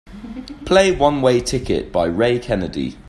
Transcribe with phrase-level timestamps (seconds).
[0.65, 2.97] Play One Way Ticket by Ray Kennedy.